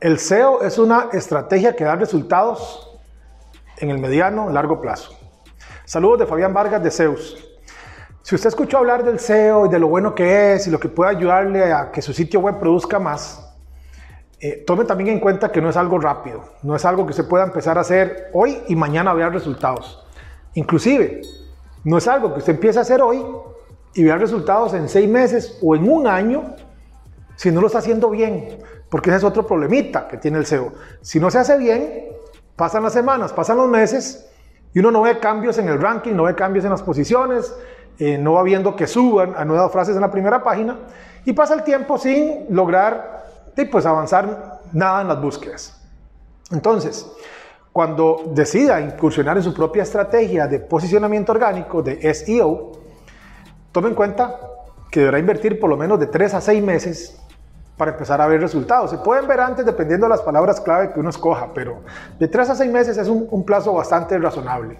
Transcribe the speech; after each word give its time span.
El 0.00 0.20
SEO 0.20 0.62
es 0.62 0.78
una 0.78 1.08
estrategia 1.12 1.74
que 1.74 1.82
da 1.82 1.96
resultados 1.96 2.88
en 3.78 3.90
el 3.90 3.98
mediano 3.98 4.48
largo 4.48 4.80
plazo. 4.80 5.10
Saludos 5.84 6.20
de 6.20 6.26
Fabián 6.26 6.54
Vargas 6.54 6.80
de 6.84 6.92
Zeus. 6.92 7.36
Si 8.22 8.36
usted 8.36 8.46
escuchó 8.46 8.78
hablar 8.78 9.02
del 9.02 9.18
SEO 9.18 9.66
y 9.66 9.68
de 9.70 9.80
lo 9.80 9.88
bueno 9.88 10.14
que 10.14 10.52
es 10.52 10.68
y 10.68 10.70
lo 10.70 10.78
que 10.78 10.88
puede 10.88 11.16
ayudarle 11.16 11.72
a 11.72 11.90
que 11.90 12.00
su 12.00 12.12
sitio 12.12 12.38
web 12.38 12.60
produzca 12.60 13.00
más, 13.00 13.44
eh, 14.38 14.62
tome 14.64 14.84
también 14.84 15.10
en 15.10 15.18
cuenta 15.18 15.50
que 15.50 15.60
no 15.60 15.68
es 15.68 15.76
algo 15.76 15.98
rápido, 15.98 16.44
no 16.62 16.76
es 16.76 16.84
algo 16.84 17.04
que 17.04 17.12
se 17.12 17.24
pueda 17.24 17.42
empezar 17.42 17.76
a 17.76 17.80
hacer 17.80 18.30
hoy 18.34 18.56
y 18.68 18.76
mañana 18.76 19.12
vea 19.14 19.30
resultados. 19.30 20.06
Inclusive, 20.54 21.22
no 21.82 21.98
es 21.98 22.06
algo 22.06 22.32
que 22.32 22.38
usted 22.38 22.54
empiece 22.54 22.78
a 22.78 22.82
hacer 22.82 23.02
hoy 23.02 23.26
y 23.94 24.04
vea 24.04 24.16
resultados 24.16 24.74
en 24.74 24.88
seis 24.88 25.08
meses 25.08 25.58
o 25.60 25.74
en 25.74 25.90
un 25.90 26.06
año 26.06 26.54
si 27.38 27.52
no 27.52 27.60
lo 27.60 27.68
está 27.68 27.78
haciendo 27.78 28.10
bien, 28.10 28.58
porque 28.90 29.10
ese 29.10 29.18
es 29.18 29.24
otro 29.24 29.46
problemita 29.46 30.08
que 30.08 30.16
tiene 30.16 30.38
el 30.38 30.46
SEO. 30.46 30.72
Si 31.02 31.20
no 31.20 31.30
se 31.30 31.38
hace 31.38 31.56
bien, 31.56 32.08
pasan 32.56 32.82
las 32.82 32.92
semanas, 32.92 33.32
pasan 33.32 33.58
los 33.58 33.68
meses 33.68 34.28
y 34.74 34.80
uno 34.80 34.90
no 34.90 35.02
ve 35.02 35.20
cambios 35.20 35.56
en 35.58 35.68
el 35.68 35.80
ranking, 35.80 36.14
no 36.14 36.24
ve 36.24 36.34
cambios 36.34 36.64
en 36.64 36.72
las 36.72 36.82
posiciones, 36.82 37.54
eh, 37.96 38.18
no 38.18 38.32
va 38.32 38.42
viendo 38.42 38.74
que 38.74 38.88
suban 38.88 39.34
a 39.36 39.44
nuevas 39.44 39.70
frases 39.70 39.94
en 39.94 40.00
la 40.00 40.10
primera 40.10 40.42
página 40.42 40.78
y 41.24 41.32
pasa 41.32 41.54
el 41.54 41.62
tiempo 41.62 41.96
sin 41.96 42.46
lograr 42.50 43.24
pues, 43.70 43.86
avanzar 43.86 44.62
nada 44.72 45.02
en 45.02 45.06
las 45.06 45.22
búsquedas. 45.22 45.80
Entonces, 46.50 47.08
cuando 47.72 48.32
decida 48.34 48.80
incursionar 48.80 49.36
en 49.36 49.44
su 49.44 49.54
propia 49.54 49.84
estrategia 49.84 50.48
de 50.48 50.58
posicionamiento 50.58 51.30
orgánico, 51.30 51.84
de 51.84 52.12
SEO, 52.12 52.72
tome 53.70 53.90
en 53.90 53.94
cuenta 53.94 54.40
que 54.90 55.00
deberá 55.00 55.20
invertir 55.20 55.60
por 55.60 55.70
lo 55.70 55.76
menos 55.76 56.00
de 56.00 56.08
3 56.08 56.34
a 56.34 56.40
6 56.40 56.64
meses 56.64 57.27
para 57.78 57.92
empezar 57.92 58.20
a 58.20 58.26
ver 58.26 58.40
resultados. 58.40 58.90
Se 58.90 58.98
pueden 58.98 59.26
ver 59.26 59.40
antes 59.40 59.64
dependiendo 59.64 60.06
de 60.06 60.10
las 60.10 60.20
palabras 60.20 60.60
clave 60.60 60.92
que 60.92 61.00
uno 61.00 61.08
escoja, 61.08 61.48
pero 61.54 61.78
de 62.18 62.28
3 62.28 62.50
a 62.50 62.54
6 62.56 62.70
meses 62.70 62.98
es 62.98 63.08
un, 63.08 63.44
plazo 63.44 63.72
bastante 63.72 64.18
razonable. 64.18 64.78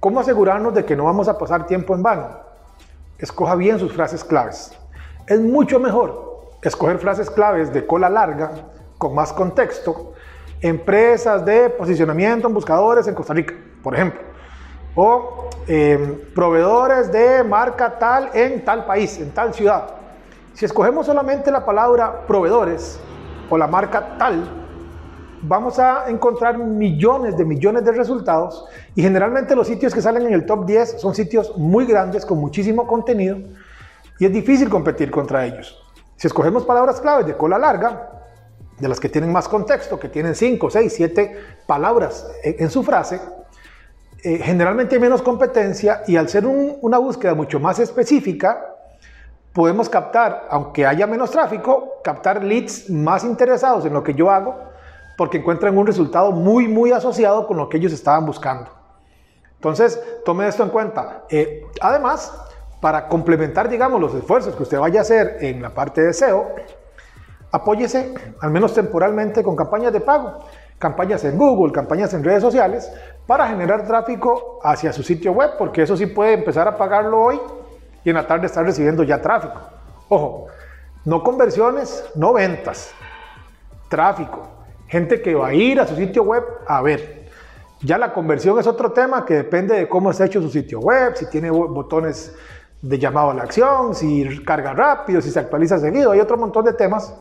¿Cómo 0.00 0.18
asegurarnos 0.18 0.74
de 0.74 0.84
que 0.84 0.96
no 0.96 1.04
vamos 1.04 1.28
a 1.28 1.38
pasar 1.38 1.66
tiempo 1.66 1.94
en 1.94 2.02
vano? 2.02 2.28
Escoja 3.18 3.54
bien 3.54 3.78
sus 3.78 3.92
frases 3.92 4.24
claves. 4.24 4.72
Es 5.26 5.40
mucho 5.40 5.78
mejor 5.78 6.54
escoger 6.62 6.98
frases 6.98 7.30
claves 7.30 7.72
de 7.72 7.86
cola 7.86 8.08
larga, 8.08 8.50
con 8.98 9.14
más 9.14 9.32
contexto, 9.32 10.14
empresas 10.60 11.44
de 11.44 11.68
posicionamiento 11.68 12.48
en 12.48 12.54
buscadores 12.54 13.06
en 13.06 13.14
Costa 13.14 13.34
Rica, 13.34 13.54
por 13.82 13.94
ejemplo, 13.94 14.20
o 14.94 15.50
em, 15.66 16.18
proveedores 16.34 17.12
de 17.12 17.44
marca 17.44 17.98
tal 17.98 18.30
en 18.32 18.64
tal 18.64 18.86
país, 18.86 19.18
en 19.18 19.30
tal 19.32 19.52
ciudad. 19.52 19.95
Si 20.56 20.64
escogemos 20.64 21.04
solamente 21.04 21.50
la 21.50 21.66
palabra 21.66 22.26
proveedores 22.26 22.98
o 23.50 23.58
la 23.58 23.66
marca 23.66 24.16
tal, 24.16 24.42
vamos 25.42 25.78
a 25.78 26.08
encontrar 26.08 26.56
millones 26.56 27.36
de 27.36 27.44
millones 27.44 27.84
de 27.84 27.92
resultados 27.92 28.64
y 28.94 29.02
generalmente 29.02 29.54
los 29.54 29.66
sitios 29.66 29.92
que 29.92 30.00
salen 30.00 30.24
en 30.24 30.32
el 30.32 30.46
top 30.46 30.64
10 30.64 30.98
son 30.98 31.14
sitios 31.14 31.58
muy 31.58 31.84
grandes 31.84 32.24
con 32.24 32.38
muchísimo 32.38 32.86
contenido 32.86 33.36
y 34.18 34.24
es 34.24 34.32
difícil 34.32 34.70
competir 34.70 35.10
contra 35.10 35.44
ellos. 35.44 35.78
Si 36.16 36.26
escogemos 36.26 36.64
palabras 36.64 37.02
claves 37.02 37.26
de 37.26 37.36
cola 37.36 37.58
larga, 37.58 38.24
de 38.80 38.88
las 38.88 38.98
que 38.98 39.10
tienen 39.10 39.30
más 39.30 39.48
contexto, 39.48 40.00
que 40.00 40.08
tienen 40.08 40.34
5, 40.34 40.70
6, 40.70 40.90
7 40.90 41.38
palabras 41.66 42.26
en, 42.42 42.70
su 42.70 42.82
frase, 42.82 43.20
eh, 44.24 44.38
generalmente 44.38 44.94
hay 44.94 45.02
menos 45.02 45.20
competencia 45.20 46.02
y 46.06 46.16
al 46.16 46.30
ser 46.30 46.46
una 46.46 46.96
búsqueda 46.96 47.34
mucho 47.34 47.60
más 47.60 47.78
específica, 47.78 48.75
podemos 49.56 49.88
captar, 49.88 50.46
aunque 50.50 50.84
haya 50.84 51.06
menos 51.06 51.30
tráfico, 51.30 51.94
captar 52.04 52.44
leads 52.44 52.90
más 52.90 53.24
interesados 53.24 53.86
en 53.86 53.94
lo 53.94 54.02
que 54.02 54.12
yo 54.12 54.30
hago 54.30 54.54
porque 55.16 55.38
encuentran 55.38 55.78
un 55.78 55.86
resultado 55.86 56.30
muy, 56.30 56.68
muy 56.68 56.92
asociado 56.92 57.46
con 57.46 57.56
lo 57.56 57.70
que 57.70 57.78
ellos 57.78 57.94
estaban 57.94 58.26
buscando. 58.26 58.68
Entonces, 59.54 59.98
tome 60.26 60.46
esto 60.46 60.62
en 60.62 60.68
cuenta. 60.68 61.22
Eh, 61.30 61.64
además, 61.80 62.38
para 62.82 63.08
complementar, 63.08 63.70
digamos, 63.70 63.98
los 63.98 64.14
esfuerzos 64.14 64.54
que 64.54 64.62
usted 64.62 64.78
vaya 64.78 64.98
a 64.98 65.02
hacer 65.02 65.38
en 65.40 65.62
la 65.62 65.70
parte 65.70 66.02
de 66.02 66.12
SEO, 66.12 66.54
apóyese, 67.50 68.12
al 68.42 68.50
menos 68.50 68.74
temporalmente, 68.74 69.42
con 69.42 69.56
campañas 69.56 69.94
de 69.94 70.00
pago, 70.00 70.34
campañas 70.78 71.24
en 71.24 71.38
Google, 71.38 71.72
campañas 71.72 72.12
en 72.12 72.22
redes 72.22 72.42
sociales, 72.42 72.92
para 73.26 73.48
generar 73.48 73.86
tráfico 73.86 74.58
hacia 74.62 74.92
su 74.92 75.02
sitio 75.02 75.32
web, 75.32 75.52
porque 75.56 75.80
eso 75.80 75.96
sí 75.96 76.04
puede 76.04 76.34
empezar 76.34 76.68
a 76.68 76.76
pagarlo 76.76 77.18
hoy 77.18 77.40
y 78.06 78.10
en 78.10 78.14
la 78.14 78.24
tarde 78.24 78.46
estar 78.46 78.64
recibiendo 78.64 79.02
ya 79.02 79.20
tráfico. 79.20 79.60
Ojo, 80.08 80.46
no 81.04 81.24
conversiones, 81.24 82.04
no 82.14 82.34
ventas, 82.34 82.92
tráfico. 83.88 84.46
Gente 84.86 85.20
que 85.20 85.34
va 85.34 85.48
a 85.48 85.54
ir 85.54 85.80
a 85.80 85.88
su 85.88 85.96
sitio 85.96 86.22
web 86.22 86.44
a 86.68 86.80
ver. 86.82 87.28
Ya 87.80 87.98
la 87.98 88.12
conversión 88.12 88.60
es 88.60 88.66
otro 88.68 88.92
tema 88.92 89.26
que 89.26 89.34
depende 89.34 89.74
de 89.74 89.88
cómo 89.88 90.12
está 90.12 90.24
hecho 90.24 90.40
su 90.40 90.48
sitio 90.48 90.78
web, 90.78 91.16
si 91.16 91.28
tiene 91.28 91.50
botones 91.50 92.32
de 92.80 92.96
llamado 92.96 93.32
a 93.32 93.34
la 93.34 93.42
acción, 93.42 93.92
si 93.92 94.40
carga 94.44 94.72
rápido, 94.72 95.20
si 95.20 95.32
se 95.32 95.40
actualiza 95.40 95.76
seguido, 95.76 96.12
hay 96.12 96.20
otro 96.20 96.36
montón 96.36 96.64
de 96.64 96.74
temas. 96.74 97.12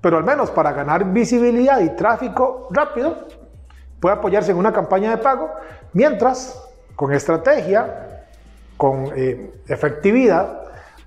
Pero 0.00 0.18
al 0.18 0.24
menos 0.24 0.52
para 0.52 0.70
ganar 0.70 1.04
visibilidad 1.12 1.80
y 1.80 1.96
tráfico 1.96 2.68
rápido, 2.70 3.26
puede 3.98 4.14
apoyarse 4.14 4.52
en 4.52 4.58
una 4.58 4.72
campaña 4.72 5.10
de 5.10 5.16
pago, 5.16 5.50
mientras 5.92 6.62
con 6.94 7.12
estrategia 7.12 8.11
con 8.82 9.12
eh, 9.14 9.52
efectividad, 9.68 10.60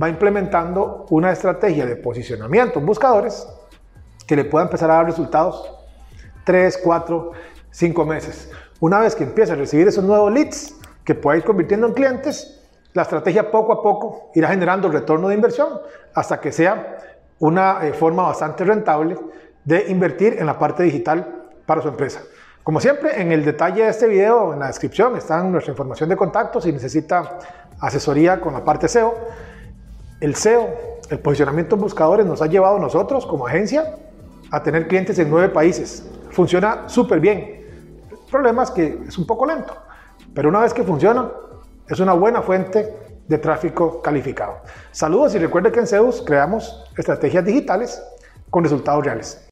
va 0.00 0.10
implementando 0.10 1.06
una 1.08 1.32
estrategia 1.32 1.86
de 1.86 1.96
posicionamiento 1.96 2.80
en 2.80 2.84
buscadores 2.84 3.48
que 4.26 4.36
le 4.36 4.44
pueda 4.44 4.66
empezar 4.66 4.90
a 4.90 4.96
dar 4.96 5.06
resultados 5.06 5.72
3, 6.44 6.80
4, 6.84 7.32
5 7.70 8.04
meses. 8.04 8.50
Una 8.78 9.00
vez 9.00 9.14
que 9.14 9.24
empiece 9.24 9.52
a 9.52 9.54
recibir 9.54 9.88
esos 9.88 10.04
nuevos 10.04 10.30
leads 10.30 10.74
que 11.02 11.14
pueda 11.14 11.38
ir 11.38 11.44
convirtiendo 11.44 11.86
en 11.86 11.94
clientes, 11.94 12.62
la 12.92 13.04
estrategia 13.04 13.50
poco 13.50 13.72
a 13.72 13.82
poco 13.82 14.30
irá 14.34 14.48
generando 14.48 14.90
retorno 14.90 15.28
de 15.28 15.34
inversión 15.34 15.80
hasta 16.12 16.42
que 16.42 16.52
sea 16.52 16.98
una 17.38 17.86
eh, 17.86 17.94
forma 17.94 18.24
bastante 18.24 18.64
rentable 18.64 19.16
de 19.64 19.86
invertir 19.88 20.36
en 20.38 20.44
la 20.44 20.58
parte 20.58 20.82
digital 20.82 21.46
para 21.64 21.80
su 21.80 21.88
empresa. 21.88 22.20
Como 22.62 22.78
siempre, 22.80 23.20
en 23.20 23.32
el 23.32 23.44
detalle 23.44 23.82
de 23.82 23.88
este 23.88 24.06
video, 24.06 24.52
en 24.52 24.60
la 24.60 24.68
descripción, 24.68 25.16
está 25.16 25.42
nuestra 25.42 25.72
información 25.72 26.08
de 26.08 26.16
contacto 26.16 26.60
si 26.60 26.70
necesita 26.70 27.40
asesoría 27.80 28.40
con 28.40 28.52
la 28.52 28.64
parte 28.64 28.86
SEO. 28.86 29.14
El 30.20 30.36
SEO, 30.36 30.68
el 31.10 31.18
posicionamiento 31.18 31.74
en 31.74 31.80
buscadores, 31.80 32.24
nos 32.24 32.40
ha 32.40 32.46
llevado 32.46 32.76
a 32.76 32.78
nosotros 32.78 33.26
como 33.26 33.48
agencia 33.48 33.96
a 34.52 34.62
tener 34.62 34.86
clientes 34.86 35.18
en 35.18 35.28
nueve 35.28 35.48
países. 35.48 36.08
Funciona 36.30 36.88
súper 36.88 37.18
bien. 37.18 37.66
El 38.12 38.30
problema 38.30 38.62
es 38.62 38.70
que 38.70 39.00
es 39.08 39.18
un 39.18 39.26
poco 39.26 39.44
lento, 39.44 39.76
pero 40.32 40.48
una 40.48 40.60
vez 40.60 40.72
que 40.72 40.84
funciona, 40.84 41.32
es 41.88 41.98
una 41.98 42.12
buena 42.12 42.42
fuente 42.42 42.94
de 43.26 43.38
tráfico 43.38 44.00
calificado. 44.00 44.58
Saludos 44.92 45.34
y 45.34 45.38
recuerde 45.38 45.72
que 45.72 45.80
en 45.80 45.88
Zeus 45.88 46.22
creamos 46.24 46.84
estrategias 46.96 47.44
digitales 47.44 48.00
con 48.50 48.62
resultados 48.62 49.04
reales. 49.04 49.51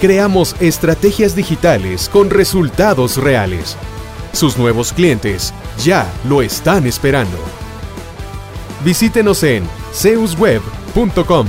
creamos 0.00 0.56
estrategias 0.60 1.34
digitales 1.34 2.08
con 2.08 2.30
resultados 2.30 3.16
reales. 3.16 3.76
Sus 4.32 4.58
nuevos 4.58 4.92
clientes 4.92 5.54
ya 5.82 6.12
lo 6.28 6.42
están 6.42 6.86
esperando. 6.86 7.38
Visítenos 8.84 9.42
en 9.42 9.64
zeusweb.com. 9.92 11.46